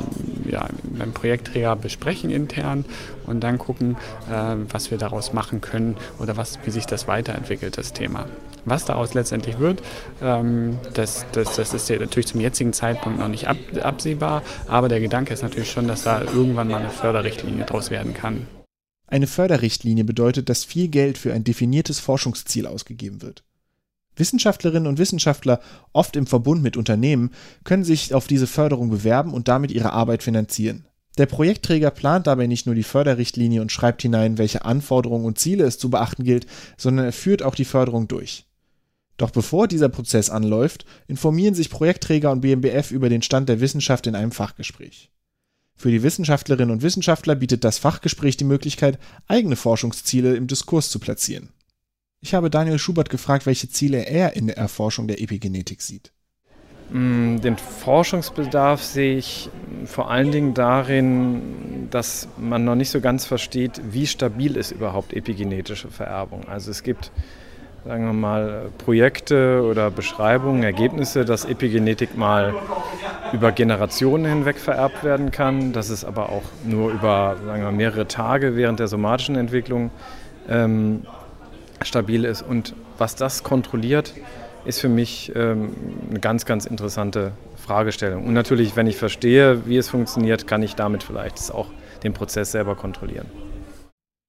ja, 0.48 0.68
beim 0.84 1.12
Projektträger 1.12 1.74
besprechen 1.74 2.30
intern 2.30 2.84
und 3.26 3.40
dann 3.40 3.58
gucken, 3.58 3.96
äh, 4.30 4.54
was 4.70 4.92
wir 4.92 4.98
daraus 4.98 5.32
machen 5.32 5.60
können 5.60 5.96
oder 6.20 6.36
was, 6.36 6.60
wie 6.64 6.70
sich 6.70 6.86
das 6.86 7.08
weiterentwickelt, 7.08 7.78
das 7.78 7.92
Thema. 7.92 8.26
Was 8.66 8.84
daraus 8.84 9.14
letztendlich 9.14 9.58
wird, 9.60 9.80
ähm, 10.20 10.78
das, 10.92 11.24
das, 11.32 11.56
das 11.56 11.72
ist 11.72 11.88
ja 11.88 11.98
natürlich 11.98 12.26
zum 12.26 12.40
jetzigen 12.40 12.72
Zeitpunkt 12.72 13.18
noch 13.18 13.28
nicht 13.28 13.46
ab, 13.48 13.56
absehbar, 13.80 14.42
aber 14.66 14.88
der 14.88 15.00
Gedanke 15.00 15.32
ist 15.32 15.42
natürlich 15.42 15.70
schon, 15.70 15.86
dass 15.86 16.02
da 16.02 16.20
irgendwann 16.20 16.68
mal 16.68 16.80
eine 16.80 16.90
Förderrichtlinie 16.90 17.64
daraus 17.64 17.90
werden 17.90 18.12
kann. 18.12 18.46
Eine 19.06 19.28
Förderrichtlinie 19.28 20.04
bedeutet, 20.04 20.48
dass 20.48 20.64
viel 20.64 20.88
Geld 20.88 21.16
für 21.16 21.32
ein 21.32 21.44
definiertes 21.44 22.00
Forschungsziel 22.00 22.66
ausgegeben 22.66 23.22
wird. 23.22 23.44
Wissenschaftlerinnen 24.16 24.88
und 24.88 24.98
Wissenschaftler, 24.98 25.60
oft 25.92 26.16
im 26.16 26.26
Verbund 26.26 26.62
mit 26.62 26.76
Unternehmen, 26.76 27.30
können 27.62 27.84
sich 27.84 28.14
auf 28.14 28.26
diese 28.26 28.46
Förderung 28.46 28.90
bewerben 28.90 29.32
und 29.32 29.46
damit 29.46 29.70
ihre 29.70 29.92
Arbeit 29.92 30.22
finanzieren. 30.22 30.86
Der 31.18 31.26
Projektträger 31.26 31.90
plant 31.90 32.26
dabei 32.26 32.46
nicht 32.46 32.66
nur 32.66 32.74
die 32.74 32.82
Förderrichtlinie 32.82 33.62
und 33.62 33.72
schreibt 33.72 34.02
hinein, 34.02 34.38
welche 34.38 34.64
Anforderungen 34.64 35.24
und 35.24 35.38
Ziele 35.38 35.64
es 35.64 35.78
zu 35.78 35.88
beachten 35.88 36.24
gilt, 36.24 36.46
sondern 36.76 37.06
er 37.06 37.12
führt 37.12 37.42
auch 37.42 37.54
die 37.54 37.64
Förderung 37.64 38.08
durch. 38.08 38.44
Doch 39.16 39.30
bevor 39.30 39.68
dieser 39.68 39.88
Prozess 39.88 40.30
anläuft, 40.30 40.84
informieren 41.06 41.54
sich 41.54 41.70
Projektträger 41.70 42.30
und 42.30 42.40
BMBF 42.40 42.90
über 42.90 43.08
den 43.08 43.22
Stand 43.22 43.48
der 43.48 43.60
Wissenschaft 43.60 44.06
in 44.06 44.14
einem 44.14 44.32
Fachgespräch. 44.32 45.10
Für 45.74 45.90
die 45.90 46.02
Wissenschaftlerinnen 46.02 46.70
und 46.70 46.82
Wissenschaftler 46.82 47.34
bietet 47.34 47.62
das 47.62 47.78
Fachgespräch 47.78 48.36
die 48.36 48.44
Möglichkeit, 48.44 48.98
eigene 49.28 49.56
Forschungsziele 49.56 50.34
im 50.34 50.46
Diskurs 50.46 50.90
zu 50.90 50.98
platzieren. 50.98 51.50
Ich 52.20 52.34
habe 52.34 52.50
Daniel 52.50 52.78
Schubert 52.78 53.10
gefragt, 53.10 53.46
welche 53.46 53.68
Ziele 53.68 54.06
er 54.06 54.36
in 54.36 54.46
der 54.46 54.56
Erforschung 54.56 55.06
der 55.06 55.20
Epigenetik 55.20 55.82
sieht. 55.82 56.12
Mm, 56.90 57.40
den 57.40 57.56
Forschungsbedarf 57.56 58.82
sehe 58.82 59.18
ich 59.18 59.50
vor 59.84 60.10
allen 60.10 60.32
Dingen 60.32 60.54
darin, 60.54 61.88
dass 61.90 62.28
man 62.38 62.64
noch 62.64 62.74
nicht 62.74 62.90
so 62.90 63.00
ganz 63.00 63.26
versteht, 63.26 63.80
wie 63.90 64.06
stabil 64.06 64.56
ist 64.56 64.70
überhaupt 64.70 65.12
epigenetische 65.12 65.88
Vererbung. 65.88 66.48
Also 66.48 66.70
es 66.70 66.82
gibt, 66.82 67.10
sagen 67.86 68.04
wir 68.04 68.12
mal, 68.12 68.70
Projekte 68.78 69.62
oder 69.62 69.90
Beschreibungen, 69.90 70.62
Ergebnisse, 70.62 71.24
dass 71.24 71.44
Epigenetik 71.44 72.16
mal 72.16 72.54
über 73.32 73.52
Generationen 73.52 74.24
hinweg 74.24 74.58
vererbt 74.58 75.04
werden 75.04 75.30
kann, 75.30 75.72
dass 75.72 75.90
es 75.90 76.04
aber 76.04 76.30
auch 76.30 76.42
nur 76.64 76.90
über 76.90 77.36
sagen 77.44 77.62
wir, 77.62 77.70
mehrere 77.70 78.08
Tage 78.08 78.56
während 78.56 78.80
der 78.80 78.88
somatischen 78.88 79.36
Entwicklung 79.36 79.90
ähm, 80.48 81.02
stabil 81.82 82.24
ist. 82.24 82.42
Und 82.42 82.74
was 82.98 83.14
das 83.14 83.44
kontrolliert, 83.44 84.14
ist 84.64 84.80
für 84.80 84.88
mich 84.88 85.32
ähm, 85.36 85.74
eine 86.10 86.18
ganz, 86.18 86.44
ganz 86.44 86.66
interessante 86.66 87.32
Fragestellung. 87.56 88.26
Und 88.26 88.34
natürlich, 88.34 88.74
wenn 88.74 88.88
ich 88.88 88.96
verstehe, 88.96 89.66
wie 89.66 89.76
es 89.76 89.88
funktioniert, 89.88 90.48
kann 90.48 90.62
ich 90.62 90.74
damit 90.74 91.04
vielleicht 91.04 91.52
auch 91.52 91.68
den 92.02 92.14
Prozess 92.14 92.50
selber 92.50 92.74
kontrollieren. 92.74 93.45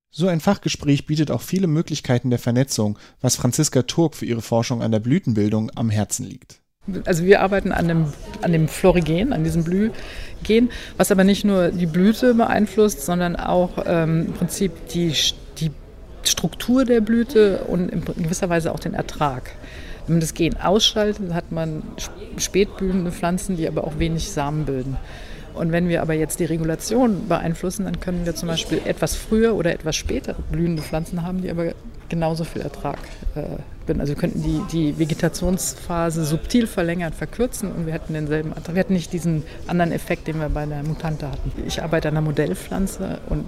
So 0.09 0.27
ein 0.27 0.39
Fachgespräch 0.39 1.05
bietet 1.05 1.31
auch 1.31 1.41
viele 1.41 1.67
Möglichkeiten 1.67 2.29
der 2.29 2.39
Vernetzung, 2.39 2.97
was 3.21 3.35
Franziska 3.35 3.83
Turk 3.83 4.15
für 4.15 4.25
ihre 4.25 4.41
Forschung 4.41 4.81
an 4.81 4.91
der 4.91 4.99
Blütenbildung 4.99 5.71
am 5.75 5.89
Herzen 5.89 6.25
liegt. 6.25 6.61
Also 7.05 7.25
wir 7.25 7.41
arbeiten 7.41 7.73
an 7.73 7.87
dem, 7.89 8.13
an 8.41 8.53
dem 8.53 8.69
Florigen, 8.69 9.33
an 9.33 9.43
diesem 9.43 9.65
Blühgen, 9.65 10.69
was 10.95 11.11
aber 11.11 11.25
nicht 11.25 11.43
nur 11.43 11.69
die 11.69 11.85
Blüte 11.85 12.33
beeinflusst, 12.33 13.01
sondern 13.01 13.35
auch 13.35 13.83
ähm, 13.85 14.27
im 14.27 14.33
Prinzip 14.33 14.71
die, 14.93 15.13
die 15.57 15.71
Struktur 16.23 16.85
der 16.85 17.01
Blüte 17.01 17.65
und 17.65 17.89
in 17.89 18.03
gewisser 18.23 18.47
Weise 18.47 18.71
auch 18.71 18.79
den 18.79 18.93
Ertrag. 18.93 19.51
Wenn 20.05 20.15
man 20.15 20.21
das 20.21 20.33
Gen 20.33 20.55
ausschaltet, 20.55 21.33
hat 21.33 21.51
man 21.51 21.83
spätblühende 22.37 23.11
Pflanzen, 23.11 23.57
die 23.57 23.67
aber 23.67 23.83
auch 23.83 23.99
wenig 23.99 24.31
Samen 24.31 24.65
bilden. 24.65 24.95
Und 25.57 25.71
wenn 25.71 25.89
wir 25.89 26.01
aber 26.01 26.13
jetzt 26.13 26.39
die 26.39 26.45
Regulation 26.45 27.27
beeinflussen, 27.27 27.85
dann 27.85 27.99
können 27.99 28.25
wir 28.25 28.35
zum 28.35 28.47
Beispiel 28.47 28.81
etwas 28.85 29.15
früher 29.15 29.55
oder 29.55 29.73
etwas 29.73 29.95
später 29.95 30.35
blühende 30.51 30.81
Pflanzen 30.81 31.23
haben, 31.23 31.41
die 31.41 31.49
aber 31.49 31.73
genauso 32.09 32.43
viel 32.43 32.61
Ertrag 32.61 32.99
äh, 33.35 33.41
bilden. 33.85 34.01
Also 34.01 34.13
wir 34.13 34.19
könnten 34.19 34.43
die, 34.43 34.61
die 34.71 34.99
Vegetationsphase 34.99 36.25
subtil 36.25 36.67
verlängern, 36.67 37.13
verkürzen 37.13 37.71
und 37.71 37.85
wir 37.85 37.93
hätten 37.93 38.13
denselben 38.13 38.49
Ertrag. 38.51 38.75
Wir 38.75 38.79
hätten 38.81 38.93
nicht 38.93 39.11
diesen 39.13 39.43
anderen 39.67 39.91
Effekt, 39.91 40.27
den 40.27 40.39
wir 40.39 40.49
bei 40.49 40.65
der 40.65 40.83
Mutante 40.83 41.31
hatten. 41.31 41.51
Ich 41.65 41.81
arbeite 41.81 42.09
an 42.09 42.17
einer 42.17 42.25
Modellpflanze 42.25 43.19
und 43.29 43.45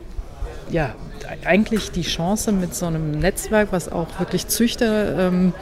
ja, 0.71 0.95
eigentlich 1.45 1.91
die 1.91 2.03
Chance 2.03 2.51
mit 2.51 2.75
so 2.75 2.85
einem 2.85 3.11
Netzwerk, 3.19 3.69
was 3.71 3.91
auch 3.91 4.07
wirklich 4.19 4.47
Züchter 4.47 5.27
ähm, 5.27 5.53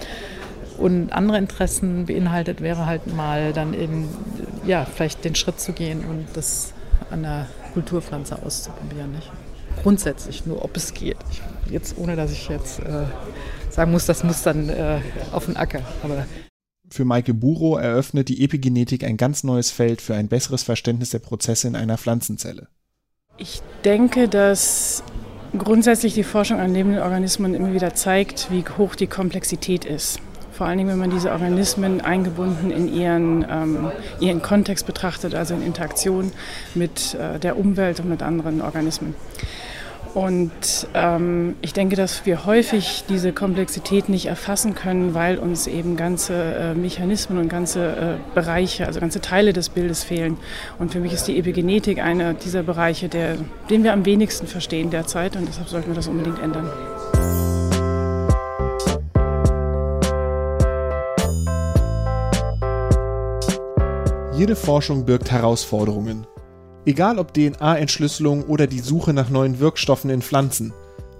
und 0.77 1.11
andere 1.11 1.37
Interessen 1.37 2.05
beinhaltet, 2.05 2.61
wäre 2.61 2.85
halt 2.85 3.13
mal 3.13 3.53
dann 3.53 3.73
eben, 3.73 4.07
ja, 4.67 4.85
vielleicht 4.85 5.25
den 5.25 5.35
Schritt 5.35 5.59
zu 5.59 5.73
gehen 5.73 6.03
und 6.05 6.27
das 6.33 6.73
an 7.09 7.23
der 7.23 7.47
Kulturpflanze 7.73 8.41
auszuprobieren. 8.43 9.11
Nicht? 9.13 9.31
Grundsätzlich, 9.81 10.45
nur 10.45 10.63
ob 10.63 10.75
es 10.75 10.93
geht. 10.93 11.17
Ich, 11.31 11.71
jetzt, 11.71 11.97
ohne 11.97 12.15
dass 12.15 12.31
ich 12.31 12.49
jetzt 12.49 12.79
äh, 12.79 13.05
sagen 13.69 13.91
muss, 13.91 14.05
das 14.05 14.23
muss 14.23 14.43
dann 14.43 14.69
äh, 14.69 14.99
auf 15.31 15.45
den 15.45 15.57
Acker. 15.57 15.81
Aber 16.03 16.25
für 16.89 17.05
Maike 17.05 17.33
Buro 17.33 17.77
eröffnet 17.77 18.29
die 18.29 18.43
Epigenetik 18.43 19.03
ein 19.03 19.17
ganz 19.17 19.43
neues 19.43 19.71
Feld 19.71 20.01
für 20.01 20.15
ein 20.15 20.27
besseres 20.27 20.63
Verständnis 20.63 21.09
der 21.09 21.19
Prozesse 21.19 21.67
in 21.67 21.75
einer 21.75 21.97
Pflanzenzelle. 21.97 22.67
Ich 23.37 23.61
denke, 23.83 24.27
dass 24.29 25.03
grundsätzlich 25.57 26.13
die 26.13 26.23
Forschung 26.23 26.59
an 26.59 26.73
lebenden 26.73 27.01
Organismen 27.01 27.53
immer 27.53 27.73
wieder 27.73 27.93
zeigt, 27.93 28.49
wie 28.51 28.63
hoch 28.77 28.95
die 28.95 29.07
Komplexität 29.07 29.85
ist. 29.85 30.19
Vor 30.57 30.65
allen 30.65 30.79
Dingen, 30.79 30.89
wenn 30.89 30.97
man 30.97 31.11
diese 31.11 31.31
Organismen 31.31 32.01
eingebunden 32.01 32.71
in 32.71 32.91
ihren, 32.91 33.45
ähm, 33.47 33.91
ihren 34.19 34.41
Kontext 34.41 34.87
betrachtet, 34.87 35.35
also 35.35 35.53
in 35.53 35.61
Interaktion 35.61 36.31
mit 36.73 37.13
äh, 37.13 37.37
der 37.37 37.59
Umwelt 37.59 37.99
und 37.99 38.09
mit 38.09 38.23
anderen 38.23 38.61
Organismen. 38.61 39.13
Und 40.15 40.87
ähm, 40.95 41.57
ich 41.61 41.73
denke, 41.73 41.95
dass 41.95 42.25
wir 42.25 42.47
häufig 42.47 43.03
diese 43.07 43.33
Komplexität 43.33 44.09
nicht 44.09 44.25
erfassen 44.25 44.73
können, 44.73 45.13
weil 45.13 45.37
uns 45.37 45.67
eben 45.67 45.95
ganze 45.95 46.33
äh, 46.33 46.73
Mechanismen 46.73 47.37
und 47.37 47.49
ganze 47.49 47.91
äh, 47.91 48.33
Bereiche, 48.33 48.87
also 48.87 48.99
ganze 48.99 49.21
Teile 49.21 49.53
des 49.53 49.69
Bildes 49.69 50.03
fehlen. 50.03 50.37
Und 50.79 50.91
für 50.91 50.99
mich 50.99 51.13
ist 51.13 51.27
die 51.27 51.37
Epigenetik 51.37 52.03
einer 52.03 52.33
dieser 52.33 52.63
Bereiche, 52.63 53.09
der, 53.09 53.35
den 53.69 53.83
wir 53.83 53.93
am 53.93 54.05
wenigsten 54.05 54.47
verstehen 54.47 54.89
derzeit. 54.89 55.35
Und 55.35 55.47
deshalb 55.47 55.69
sollten 55.69 55.89
wir 55.89 55.95
das 55.95 56.07
unbedingt 56.07 56.41
ändern. 56.41 56.67
Jede 64.37 64.55
Forschung 64.55 65.03
birgt 65.03 65.31
Herausforderungen. 65.31 66.27
Egal 66.85 67.17
ob 67.17 67.33
DNA-Entschlüsselung 67.33 68.43
oder 68.43 68.67
die 68.67 68.81
Suche 68.81 69.11
nach 69.11 69.31
neuen 69.31 69.59
Wirkstoffen 69.59 70.11
in 70.11 70.21
Pflanzen. 70.21 70.73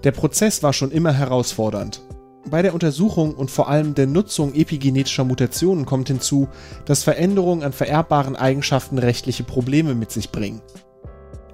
Der 0.04 0.12
Prozess 0.12 0.62
war 0.62 0.72
schon 0.72 0.92
immer 0.92 1.12
herausfordernd. 1.12 2.00
Bei 2.48 2.62
der 2.62 2.74
Untersuchung 2.74 3.34
und 3.34 3.50
vor 3.50 3.68
allem 3.68 3.96
der 3.96 4.06
Nutzung 4.06 4.54
epigenetischer 4.54 5.24
Mutationen 5.24 5.84
kommt 5.84 6.06
hinzu, 6.06 6.46
dass 6.84 7.02
Veränderungen 7.02 7.64
an 7.64 7.72
vererbbaren 7.72 8.36
Eigenschaften 8.36 8.98
rechtliche 8.98 9.42
Probleme 9.42 9.96
mit 9.96 10.12
sich 10.12 10.30
bringen. 10.30 10.62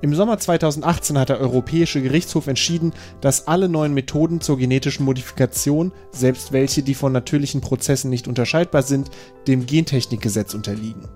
Im 0.03 0.15
Sommer 0.15 0.37
2018 0.37 1.19
hat 1.19 1.31
der 1.31 1.41
Europäische 1.41 2.03
Gerichtshof 2.03 2.47
entschieden, 2.47 2.93
dass 3.23 3.49
alle 3.49 3.71
neuen 3.71 3.95
Methoden 3.95 4.43
zur 4.43 4.59
genetischen 4.59 5.07
Modifikation, 5.07 5.93
selbst 6.11 6.53
welche, 6.53 6.83
die 6.83 6.95
von 6.95 7.13
natürlichen 7.13 7.63
Prozessen 7.63 8.11
nicht 8.11 8.29
unterscheidbar 8.29 8.83
sind, 8.83 9.11
dem 9.47 9.65
Gentechnikgesetz 9.65 10.53
unterliegen. 10.53 11.09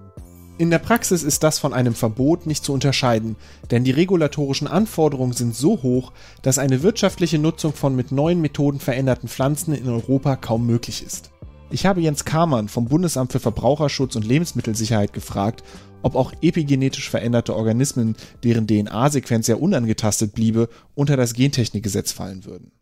In 0.58 0.70
der 0.70 0.80
Praxis 0.80 1.22
ist 1.22 1.44
das 1.44 1.60
von 1.60 1.72
einem 1.72 1.94
Verbot 1.94 2.46
nicht 2.46 2.64
zu 2.64 2.72
unterscheiden, 2.72 3.36
denn 3.70 3.84
die 3.84 3.92
regulatorischen 3.92 4.66
Anforderungen 4.66 5.32
sind 5.32 5.54
so 5.54 5.84
hoch, 5.84 6.12
dass 6.42 6.58
eine 6.58 6.82
wirtschaftliche 6.82 7.38
Nutzung 7.38 7.72
von 7.72 7.94
mit 7.94 8.10
neuen 8.10 8.40
Methoden 8.40 8.80
veränderten 8.80 9.28
Pflanzen 9.28 9.72
in 9.72 9.88
Europa 9.88 10.34
kaum 10.34 10.66
möglich 10.66 11.06
ist. 11.06 11.30
Ich 11.70 11.86
habe 11.86 12.00
Jens 12.00 12.24
Kamann 12.24 12.66
vom 12.66 12.86
Bundesamt 12.86 13.30
für 13.30 13.38
Verbraucherschutz 13.38 14.16
und 14.16 14.26
Lebensmittelsicherheit 14.26 15.12
gefragt, 15.12 15.62
ob 16.02 16.16
auch 16.16 16.32
epigenetisch 16.42 17.08
veränderte 17.08 17.54
Organismen, 17.54 18.16
deren 18.42 18.66
DNA-Sequenz 18.66 19.46
ja 19.46 19.54
unangetastet 19.54 20.34
bliebe, 20.34 20.68
unter 20.96 21.16
das 21.16 21.34
Gentechnikgesetz 21.34 22.10
fallen 22.10 22.44
würden. 22.44 22.72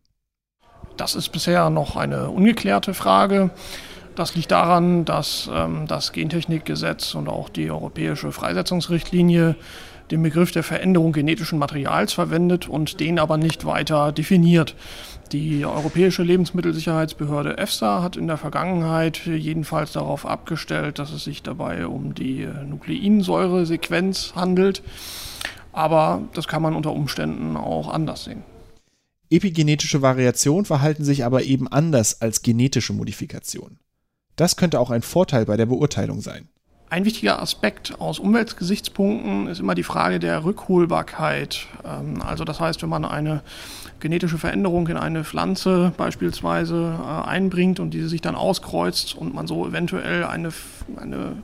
Das 0.95 1.13
ist 1.13 1.29
bisher 1.29 1.69
noch 1.69 1.95
eine 1.95 2.31
ungeklärte 2.31 2.95
Frage. 2.95 3.51
Das 4.17 4.33
liegt 4.33 4.49
daran, 4.49 5.05
dass 5.05 5.47
ähm, 5.53 5.85
das 5.87 6.11
Gentechnikgesetz 6.11 7.13
und 7.13 7.29
auch 7.29 7.49
die 7.49 7.69
europäische 7.69 8.31
Freisetzungsrichtlinie 8.31 9.55
den 10.09 10.23
Begriff 10.23 10.51
der 10.51 10.63
Veränderung 10.63 11.11
genetischen 11.11 11.59
Materials 11.59 12.13
verwendet 12.13 12.67
und 12.67 12.99
den 12.99 13.19
aber 13.19 13.37
nicht 13.37 13.65
weiter 13.65 14.11
definiert. 14.11 14.73
Die 15.31 15.63
Europäische 15.67 16.23
Lebensmittelsicherheitsbehörde 16.23 17.59
EFSA 17.59 18.01
hat 18.01 18.17
in 18.17 18.25
der 18.25 18.37
Vergangenheit 18.37 19.23
jedenfalls 19.27 19.91
darauf 19.91 20.25
abgestellt, 20.25 20.97
dass 20.97 21.11
es 21.11 21.23
sich 21.23 21.43
dabei 21.43 21.85
um 21.85 22.15
die 22.15 22.47
Nukleinsäuresequenz 22.67 24.33
handelt. 24.35 24.81
Aber 25.73 26.23
das 26.33 26.47
kann 26.47 26.63
man 26.63 26.75
unter 26.75 26.91
Umständen 26.91 27.55
auch 27.55 27.87
anders 27.93 28.23
sehen. 28.23 28.41
Epigenetische 29.29 30.01
Variationen 30.01 30.65
verhalten 30.65 31.03
sich 31.03 31.23
aber 31.23 31.43
eben 31.43 31.67
anders 31.67 32.19
als 32.19 32.41
genetische 32.41 32.93
Modifikation. 32.93 33.77
Das 34.37 34.55
könnte 34.55 34.79
auch 34.79 34.91
ein 34.91 35.01
Vorteil 35.01 35.45
bei 35.45 35.57
der 35.57 35.65
Beurteilung 35.65 36.21
sein. 36.21 36.47
Ein 36.89 37.03
wichtiger 37.03 37.41
Aspekt 37.41 37.99
aus 37.99 38.17
Umweltgesichtspunkten 38.17 39.47
ist 39.47 39.59
immer 39.59 39.75
die 39.75 39.83
Frage 39.83 40.19
der 40.19 40.45
Rückholbarkeit. 40.45 41.67
Ähm, 41.83 42.21
also 42.21 42.45
das 42.45 42.61
heißt, 42.61 42.81
wenn 42.81 42.89
man 42.89 43.03
eine 43.03 43.41
genetische 43.99 44.37
Veränderung 44.37 44.87
in 44.87 44.95
eine 44.95 45.25
Pflanze 45.25 45.91
beispielsweise 45.97 46.97
äh, 46.97 47.27
einbringt 47.27 47.81
und 47.81 47.89
diese 47.89 48.07
sich 48.07 48.21
dann 48.21 48.35
auskreuzt 48.35 49.15
und 49.15 49.33
man 49.33 49.47
so 49.47 49.67
eventuell 49.67 50.23
eine, 50.23 50.53
eine 50.95 51.35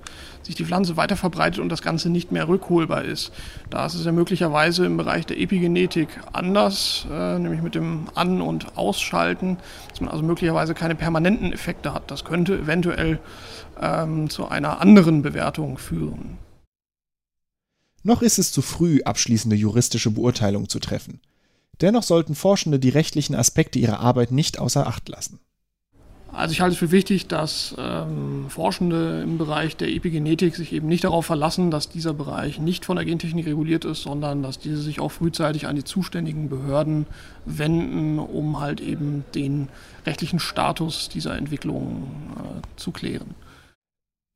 sich 0.44 0.56
die 0.56 0.66
Pflanze 0.66 0.98
weiter 0.98 1.16
verbreitet 1.16 1.60
und 1.60 1.70
das 1.70 1.82
Ganze 1.82 2.10
nicht 2.10 2.32
mehr 2.32 2.48
rückholbar 2.48 3.04
ist. 3.04 3.32
Da 3.70 3.86
ist 3.86 3.96
es 3.96 4.06
ja 4.06 4.12
möglicherweise 4.12 4.86
im 4.86 4.98
Bereich 4.98 5.26
der 5.26 5.40
Epigenetik 5.40 6.10
anders, 6.32 7.08
äh, 7.12 7.40
nämlich 7.40 7.62
mit 7.62 7.76
dem 7.76 8.08
An- 8.14 8.42
und 8.42 8.78
Ausschalten, 8.78 9.58
dass 9.90 10.02
man 10.02 10.10
also 10.10 10.24
möglicherweise 10.24 10.74
keine 10.74 10.96
permanenten 10.96 11.52
Effekte 11.54 11.94
hat. 11.94 12.12
Das 12.12 12.26
könnte 12.26 12.58
eventuell 12.58 13.20
ähm, 13.82 14.30
zu 14.30 14.48
einer 14.48 14.82
anderen 14.82 15.22
Bewertung 15.22 15.78
führen. 15.78 16.38
Noch 18.04 18.22
ist 18.22 18.38
es 18.38 18.52
zu 18.52 18.62
früh, 18.62 19.02
abschließende 19.04 19.56
juristische 19.56 20.12
Beurteilungen 20.12 20.68
zu 20.68 20.80
treffen. 20.80 21.22
Dennoch 21.82 22.04
sollten 22.04 22.36
Forschende 22.36 22.80
die 22.80 22.90
rechtlichen 22.90 23.36
Aspekte 23.36 23.80
ihrer 23.80 24.00
Arbeit 24.00 24.32
nicht 24.32 24.60
außer 24.60 24.86
Acht 24.86 25.08
lassen. 25.10 25.40
Also 26.34 26.52
ich 26.52 26.62
halte 26.62 26.74
es 26.74 26.80
für 26.80 26.92
wichtig, 26.92 27.28
dass 27.28 27.76
ähm, 27.78 28.50
Forschende 28.50 29.22
im 29.22 29.38
Bereich 29.38 29.78
der 29.78 29.90
Epigenetik 29.90 30.56
sich 30.56 30.74
eben 30.74 30.88
nicht 30.88 31.04
darauf 31.04 31.28
verlassen, 31.28 31.70
dass 31.70 31.90
dieser 31.90 32.14
Bereich 32.14 32.60
nicht 32.60 32.86
von 32.86 32.96
der 32.96 33.06
Gentechnik 33.06 33.46
reguliert 33.46 33.86
ist, 33.86 34.02
sondern 34.02 34.42
dass 34.42 34.58
diese 34.58 34.82
sich 34.82 35.00
auch 35.00 35.12
frühzeitig 35.12 35.68
an 35.68 35.76
die 35.76 35.84
zuständigen 35.84 36.50
Behörden 36.50 37.06
wenden, 37.46 38.18
um 38.18 38.60
halt 38.60 38.82
eben 38.82 39.26
den 39.36 39.70
rechtlichen 40.08 40.40
Status 40.40 41.08
dieser 41.08 41.38
Entwicklung 41.38 42.08
äh, 42.36 42.62
zu 42.78 42.92
klären. 42.92 43.36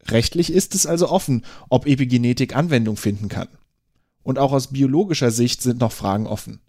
Rechtlich 0.07 0.53
ist 0.53 0.75
es 0.75 0.85
also 0.85 1.09
offen, 1.09 1.43
ob 1.67 1.87
Epigenetik 1.87 2.55
Anwendung 2.55 2.95
finden 2.95 3.27
kann. 3.27 3.47
Und 4.21 4.37
auch 4.37 4.51
aus 4.51 4.67
biologischer 4.67 5.31
Sicht 5.31 5.63
sind 5.63 5.79
noch 5.79 5.91
Fragen 5.91 6.27
offen. 6.27 6.59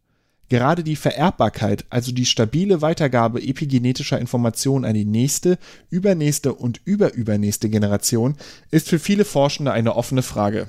Gerade 0.49 0.83
die 0.83 0.97
Vererbbarkeit, 0.97 1.85
also 1.91 2.11
die 2.13 2.25
stabile 2.25 2.81
Weitergabe 2.81 3.43
epigenetischer 3.43 4.19
Informationen 4.19 4.87
an 4.87 4.95
die 4.95 5.05
nächste, 5.05 5.59
übernächste 5.91 6.55
und 6.55 6.81
überübernächste 6.85 7.69
Generation, 7.69 8.37
ist 8.71 8.89
für 8.89 8.99
viele 8.99 9.27
Forschende 9.27 9.73
eine 9.73 9.95
offene 9.95 10.23
Frage. 10.23 10.67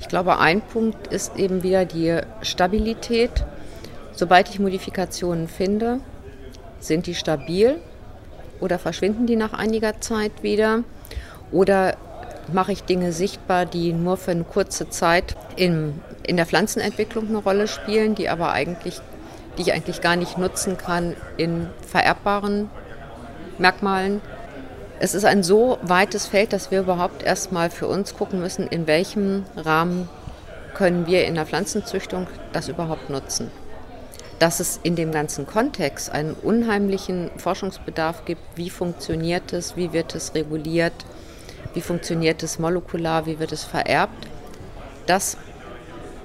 Ich 0.00 0.08
glaube, 0.08 0.38
ein 0.38 0.60
Punkt 0.60 1.06
ist 1.06 1.36
eben 1.36 1.62
wieder 1.62 1.84
die 1.84 2.18
Stabilität. 2.40 3.44
Sobald 4.12 4.48
ich 4.50 4.58
Modifikationen 4.58 5.46
finde, 5.46 6.00
sind 6.80 7.06
die 7.06 7.14
stabil 7.14 7.78
oder 8.58 8.80
verschwinden 8.80 9.26
die 9.26 9.36
nach 9.36 9.52
einiger 9.52 10.00
Zeit 10.00 10.42
wieder? 10.42 10.82
Oder 11.52 11.96
mache 12.52 12.72
ich 12.72 12.82
Dinge 12.82 13.12
sichtbar, 13.12 13.66
die 13.66 13.92
nur 13.92 14.16
für 14.16 14.32
eine 14.32 14.44
kurze 14.44 14.90
Zeit 14.90 15.36
in, 15.54 16.00
in 16.24 16.36
der 16.36 16.46
Pflanzenentwicklung 16.46 17.28
eine 17.28 17.38
Rolle 17.38 17.68
spielen, 17.68 18.14
die 18.14 18.28
aber 18.28 18.52
eigentlich, 18.52 19.00
die 19.56 19.62
ich 19.62 19.72
eigentlich 19.72 20.00
gar 20.00 20.16
nicht 20.16 20.38
nutzen 20.38 20.78
kann 20.78 21.16
in 21.36 21.68
vererbbaren 21.86 22.70
Merkmalen. 23.58 24.20
Es 24.98 25.14
ist 25.14 25.24
ein 25.24 25.42
so 25.42 25.78
weites 25.82 26.26
Feld, 26.26 26.52
dass 26.52 26.70
wir 26.70 26.80
überhaupt 26.80 27.22
erstmal 27.22 27.70
für 27.70 27.88
uns 27.88 28.14
gucken 28.14 28.40
müssen, 28.40 28.66
in 28.68 28.86
welchem 28.86 29.44
Rahmen 29.56 30.08
können 30.74 31.06
wir 31.06 31.26
in 31.26 31.34
der 31.34 31.46
Pflanzenzüchtung 31.46 32.26
das 32.52 32.68
überhaupt 32.68 33.10
nutzen. 33.10 33.50
Dass 34.38 34.60
es 34.60 34.80
in 34.82 34.96
dem 34.96 35.12
ganzen 35.12 35.46
Kontext 35.46 36.10
einen 36.10 36.34
unheimlichen 36.34 37.30
Forschungsbedarf 37.36 38.24
gibt, 38.24 38.42
wie 38.56 38.70
funktioniert 38.70 39.52
es, 39.52 39.76
wie 39.76 39.92
wird 39.92 40.14
es 40.14 40.34
reguliert, 40.34 40.94
wie 41.74 41.80
funktioniert 41.80 42.42
es 42.42 42.58
molekular, 42.58 43.26
wie 43.26 43.38
wird 43.38 43.52
es 43.52 43.64
vererbt. 43.64 44.26
Das 45.06 45.36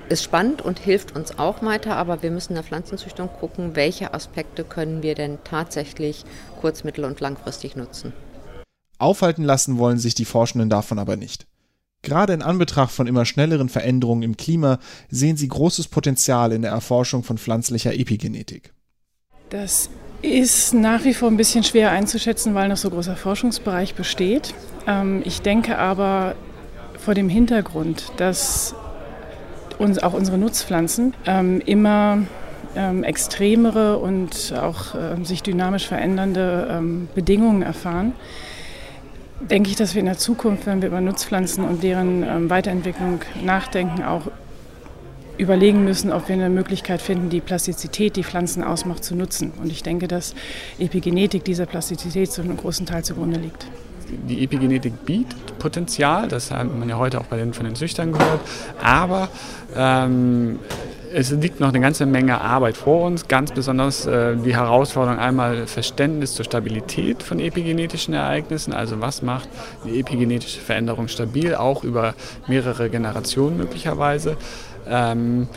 ist 0.09 0.23
spannend 0.23 0.61
und 0.61 0.79
hilft 0.79 1.15
uns 1.15 1.37
auch 1.37 1.61
weiter, 1.61 1.95
aber 1.95 2.23
wir 2.23 2.31
müssen 2.31 2.53
in 2.53 2.55
der 2.55 2.63
Pflanzenzüchtung 2.63 3.29
gucken, 3.39 3.75
welche 3.75 4.13
Aspekte 4.13 4.63
können 4.63 5.03
wir 5.03 5.15
denn 5.15 5.37
tatsächlich 5.43 6.23
kurz-, 6.61 6.83
mittel- 6.83 7.05
und 7.05 7.19
langfristig 7.19 7.75
nutzen. 7.75 8.13
Aufhalten 8.99 9.43
lassen 9.43 9.77
wollen 9.77 9.99
sich 9.99 10.15
die 10.15 10.25
Forschenden 10.25 10.69
davon 10.69 10.99
aber 10.99 11.15
nicht. 11.15 11.45
Gerade 12.01 12.33
in 12.33 12.41
Anbetracht 12.41 12.91
von 12.91 13.07
immer 13.07 13.25
schnelleren 13.25 13.69
Veränderungen 13.69 14.23
im 14.23 14.37
Klima 14.37 14.79
sehen 15.09 15.37
sie 15.37 15.47
großes 15.47 15.87
Potenzial 15.87 16.51
in 16.51 16.61
der 16.61 16.71
Erforschung 16.71 17.23
von 17.23 17.37
pflanzlicher 17.37 17.93
Epigenetik. 17.93 18.73
Das 19.49 19.89
ist 20.21 20.73
nach 20.73 21.03
wie 21.03 21.13
vor 21.13 21.29
ein 21.29 21.37
bisschen 21.37 21.63
schwer 21.63 21.91
einzuschätzen, 21.91 22.53
weil 22.55 22.69
noch 22.69 22.77
so 22.77 22.89
großer 22.89 23.15
Forschungsbereich 23.15 23.95
besteht. 23.95 24.53
Ähm, 24.87 25.21
ich 25.25 25.41
denke 25.41 25.77
aber 25.77 26.35
vor 26.97 27.13
dem 27.13 27.29
Hintergrund, 27.29 28.11
dass 28.17 28.75
uns 29.79 30.01
auch 30.01 30.13
unsere 30.13 30.37
Nutzpflanzen 30.37 31.13
ähm, 31.25 31.61
immer 31.65 32.19
ähm, 32.75 33.03
extremere 33.03 33.97
und 33.97 34.53
auch 34.59 34.95
sich 35.23 35.43
dynamisch 35.43 35.87
verändernde 35.87 37.07
Bedingungen 37.15 37.61
erfahren, 37.61 38.13
denke 39.39 39.69
ich, 39.69 39.75
dass 39.75 39.95
wir 39.95 39.99
in 39.99 40.05
der 40.05 40.17
Zukunft, 40.17 40.65
wenn 40.65 40.81
wir 40.81 40.89
über 40.89 41.01
Nutzpflanzen 41.01 41.63
und 41.63 41.83
deren 41.83 42.49
Weiterentwicklung 42.49 43.21
nachdenken, 43.43 44.03
auch 44.03 44.23
überlegen 45.37 45.83
müssen, 45.83 46.11
ob 46.11 46.27
wir 46.27 46.35
eine 46.35 46.49
Möglichkeit 46.49 47.01
finden, 47.01 47.29
die 47.29 47.41
Plastizität, 47.41 48.15
die 48.15 48.23
Pflanzen 48.23 48.63
ausmacht, 48.63 49.03
zu 49.03 49.15
nutzen. 49.15 49.53
Und 49.61 49.71
ich 49.71 49.83
denke, 49.83 50.07
dass 50.07 50.33
Epigenetik 50.79 51.43
dieser 51.43 51.65
Plastizität 51.65 52.31
zu 52.31 52.41
einem 52.41 52.57
großen 52.57 52.85
Teil 52.85 53.03
zugrunde 53.03 53.39
liegt. 53.39 53.67
Die 54.09 54.43
Epigenetik 54.43 55.05
bietet 55.05 55.59
Potenzial, 55.59 56.27
das 56.27 56.51
hat 56.51 56.77
man 56.77 56.87
ja 56.87 56.97
heute 56.97 57.19
auch 57.19 57.25
bei 57.25 57.37
den, 57.37 57.53
von 57.53 57.65
den 57.65 57.75
Züchtern 57.75 58.11
gehört, 58.13 58.39
aber 58.81 59.29
ähm, 59.75 60.59
es 61.13 61.31
liegt 61.31 61.59
noch 61.59 61.69
eine 61.69 61.79
ganze 61.79 62.05
Menge 62.05 62.39
Arbeit 62.41 62.77
vor 62.77 63.05
uns, 63.05 63.27
ganz 63.27 63.51
besonders 63.51 64.05
äh, 64.05 64.35
die 64.35 64.55
Herausforderung 64.55 65.19
einmal 65.19 65.67
Verständnis 65.67 66.35
zur 66.35 66.45
Stabilität 66.45 67.23
von 67.23 67.39
epigenetischen 67.39 68.13
Ereignissen, 68.13 68.73
also 68.73 68.99
was 69.01 69.21
macht 69.21 69.49
die 69.85 69.99
epigenetische 69.99 70.59
Veränderung 70.59 71.07
stabil, 71.07 71.55
auch 71.55 71.83
über 71.83 72.13
mehrere 72.47 72.89
Generationen 72.89 73.57
möglicherweise. 73.57 74.37
Ähm, 74.89 75.47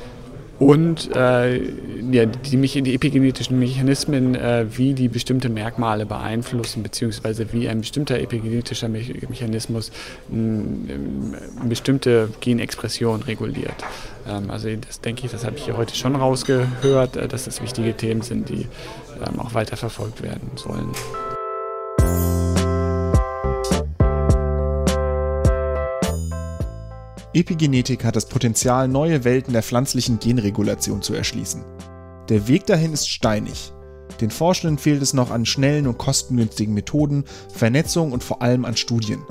und 0.60 1.16
äh, 1.16 1.56
ja, 1.56 2.26
die, 2.26 2.82
die, 2.82 2.94
epigenetischen 2.94 3.58
Mechanismen, 3.58 4.34
äh, 4.34 4.66
wie 4.76 4.92
die 4.92 5.08
bestimmte 5.08 5.48
Merkmale 5.48 6.04
beeinflussen, 6.04 6.82
beziehungsweise 6.82 7.50
wie 7.54 7.66
ein 7.66 7.80
bestimmter 7.80 8.20
epigenetischer 8.20 8.90
Me 8.90 9.00
Mechanismus 9.30 9.90
eine 10.30 11.66
bestimmte 11.66 12.28
Genexpression 12.40 13.22
reguliert. 13.22 13.74
Ähm, 14.28 14.50
also 14.50 14.68
das 14.76 15.00
denke 15.00 15.24
ich, 15.24 15.32
das 15.32 15.46
habe 15.46 15.56
ich 15.56 15.64
hier 15.64 15.78
heute 15.78 15.96
schon 15.96 16.14
rausgehört, 16.14 17.16
äh, 17.16 17.26
dass 17.26 17.46
das 17.46 17.62
wichtige 17.62 17.96
Themen 17.96 18.20
sind, 18.20 18.50
die 18.50 18.66
ähm, 19.26 19.40
auch 19.40 19.54
weiter 19.54 19.78
verfolgt 19.78 20.22
werden 20.22 20.50
sollen. 20.56 20.90
Epigenetik 27.32 28.04
hat 28.04 28.16
das 28.16 28.26
Potenzial, 28.26 28.88
neue 28.88 29.22
Welten 29.22 29.52
der 29.52 29.62
pflanzlichen 29.62 30.18
Genregulation 30.18 31.00
zu 31.00 31.14
erschließen. 31.14 31.64
Der 32.28 32.48
Weg 32.48 32.66
dahin 32.66 32.92
ist 32.92 33.08
steinig. 33.08 33.72
Den 34.20 34.30
Forschenden 34.30 34.78
fehlt 34.78 35.00
es 35.00 35.14
noch 35.14 35.30
an 35.30 35.46
schnellen 35.46 35.86
und 35.86 35.96
kostengünstigen 35.96 36.74
Methoden, 36.74 37.24
Vernetzung 37.54 38.10
und 38.10 38.24
vor 38.24 38.42
allem 38.42 38.64
an 38.64 38.76
Studien. 38.76 39.22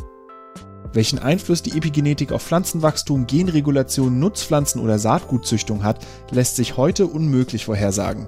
Welchen 0.94 1.20
Einfluss 1.20 1.62
die 1.62 1.78
Epigenetik 1.78 2.32
auf 2.32 2.42
Pflanzenwachstum, 2.42 3.28
Genregulation, 3.28 4.18
Nutzpflanzen 4.18 4.82
oder 4.82 4.98
Saatgutzüchtung 4.98 5.84
hat, 5.84 6.06
lässt 6.32 6.56
sich 6.56 6.78
heute 6.78 7.06
unmöglich 7.06 7.66
vorhersagen. 7.66 8.28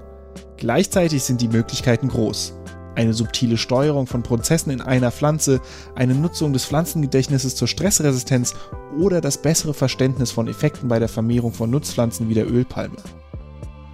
Gleichzeitig 0.58 1.24
sind 1.24 1.40
die 1.40 1.48
Möglichkeiten 1.48 2.10
groß 2.10 2.61
eine 2.96 3.14
subtile 3.14 3.58
Steuerung 3.58 4.08
von 4.08 4.24
Prozessen 4.24 4.72
in 4.72 4.82
einer 4.82 5.12
Pflanze, 5.12 5.62
eine 5.96 6.16
Nutzung 6.16 6.54
des 6.54 6.66
Pflanzengedächtnisses 6.66 7.56
zur 7.56 7.68
Stressresistenz 7.68 8.54
oder 9.00 9.22
das 9.22 9.42
bessere 9.42 9.74
Verständnis 9.74 10.32
von 10.32 10.48
Effekten 10.48 10.88
bei 10.90 11.00
der 11.00 11.10
Vermehrung 11.10 11.54
von 11.54 11.70
Nutzpflanzen 11.70 12.30
wie 12.30 12.34
der 12.34 12.52
Ölpalme. 12.52 12.98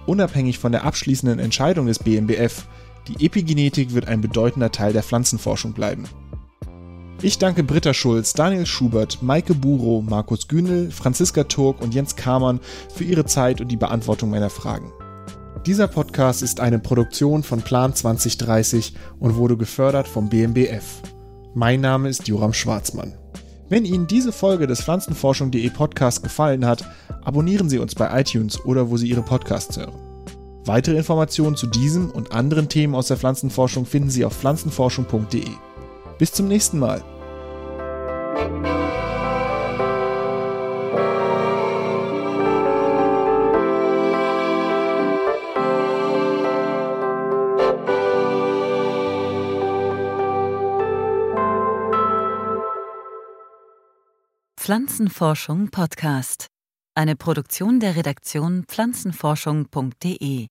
Unabhängig 0.06 0.58
von 0.58 0.72
der 0.72 0.84
abschließenden 0.84 1.38
Entscheidung 1.38 1.86
des 1.86 1.98
BMBF, 1.98 2.66
die 3.08 3.24
Epigenetik 3.24 3.94
wird 3.94 4.08
ein 4.08 4.20
bedeutender 4.20 4.70
Teil 4.70 4.92
der 4.92 5.02
Pflanzenforschung 5.02 5.72
bleiben. 5.72 6.04
Ich 7.20 7.38
danke 7.38 7.64
Britta 7.64 7.94
Schulz, 7.94 8.32
Daniel 8.32 8.64
Schubert, 8.64 9.22
Maike 9.22 9.54
Buro, 9.54 10.04
Markus 10.08 10.46
Günel, 10.46 10.92
Franziska 10.92 11.44
Turk 11.44 11.80
und 11.82 11.92
Jens 11.92 12.14
Kamann 12.14 12.60
für 12.94 13.02
ihre 13.02 13.24
Zeit 13.24 13.60
und 13.60 13.68
die 13.68 13.76
Beantwortung 13.76 14.30
meiner 14.30 14.50
Fragen. 14.50 14.92
Dieser 15.68 15.86
Podcast 15.86 16.42
ist 16.42 16.60
eine 16.60 16.78
Produktion 16.78 17.42
von 17.42 17.60
Plan 17.60 17.94
2030 17.94 18.94
und 19.20 19.36
wurde 19.36 19.58
gefördert 19.58 20.08
vom 20.08 20.30
BMBF. 20.30 21.02
Mein 21.54 21.82
Name 21.82 22.08
ist 22.08 22.26
Joram 22.26 22.54
Schwarzmann. 22.54 23.12
Wenn 23.68 23.84
Ihnen 23.84 24.06
diese 24.06 24.32
Folge 24.32 24.66
des 24.66 24.80
Pflanzenforschung.de 24.80 25.68
Podcast 25.68 26.22
gefallen 26.22 26.64
hat, 26.64 26.86
abonnieren 27.22 27.68
Sie 27.68 27.78
uns 27.78 27.94
bei 27.94 28.18
iTunes 28.18 28.64
oder 28.64 28.88
wo 28.88 28.96
Sie 28.96 29.08
Ihre 29.08 29.20
Podcasts 29.20 29.76
hören. 29.76 29.92
Weitere 30.64 30.96
Informationen 30.96 31.54
zu 31.54 31.66
diesem 31.66 32.10
und 32.12 32.32
anderen 32.32 32.70
Themen 32.70 32.94
aus 32.94 33.08
der 33.08 33.18
Pflanzenforschung 33.18 33.84
finden 33.84 34.08
Sie 34.08 34.24
auf 34.24 34.32
pflanzenforschung.de. 34.38 35.50
Bis 36.16 36.32
zum 36.32 36.48
nächsten 36.48 36.78
Mal. 36.78 37.04
Pflanzenforschung 54.68 55.70
Podcast. 55.70 56.48
Eine 56.94 57.16
Produktion 57.16 57.80
der 57.80 57.96
Redaktion 57.96 58.64
pflanzenforschung.de 58.68 60.48